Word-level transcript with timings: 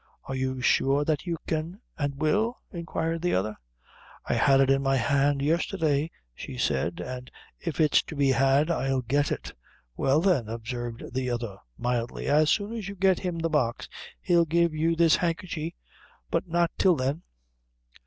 "Are 0.23 0.33
you 0.33 0.61
sure 0.61 1.05
that 1.05 1.27
you 1.27 1.37
can 1.45 1.79
an' 1.95 2.15
will?" 2.17 2.57
inquired 2.71 3.21
the 3.21 3.35
other. 3.35 3.55
"I 4.25 4.33
had 4.33 4.59
it 4.59 4.71
in 4.71 4.81
my 4.81 4.95
hand 4.95 5.43
yesterday," 5.43 6.09
she 6.33 6.57
said, 6.57 6.99
"an' 6.99 7.27
if 7.59 7.79
it's 7.79 8.01
to 8.05 8.15
be 8.15 8.29
had 8.29 8.71
I'll 8.71 9.01
get 9.01 9.31
it." 9.31 9.53
"Well, 9.95 10.19
then," 10.19 10.49
observed 10.49 11.13
the 11.13 11.29
other 11.29 11.57
mildly, 11.77 12.25
"as 12.25 12.49
soon 12.49 12.73
as 12.73 12.87
you 12.89 12.95
get 12.95 13.19
him 13.19 13.37
the 13.37 13.47
box, 13.51 13.87
he'll 14.19 14.45
give 14.45 14.73
you 14.73 14.95
this 14.95 15.17
handkerchy, 15.17 15.75
but 16.31 16.47
not 16.47 16.71
till 16.79 16.95
then." 16.95 17.21